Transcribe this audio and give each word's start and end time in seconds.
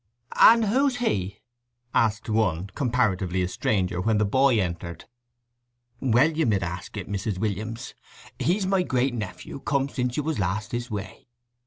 "And 0.39 0.65
who's 0.65 0.97
he?" 0.97 1.41
asked 1.93 2.27
one, 2.27 2.71
comparatively 2.73 3.43
a 3.43 3.47
stranger, 3.47 4.01
when 4.01 4.17
the 4.17 4.25
boy 4.25 4.59
entered. 4.59 5.05
"Well 5.99 6.31
ye 6.31 6.43
med 6.43 6.63
ask 6.63 6.97
it, 6.97 7.07
Mrs. 7.07 7.37
Williams. 7.37 7.93
He's 8.39 8.65
my 8.65 8.81
great 8.81 9.13
nephew—come 9.13 9.89
since 9.89 10.17
you 10.17 10.23
was 10.23 10.39
last 10.39 10.71
this 10.71 10.89
way." 10.89 11.27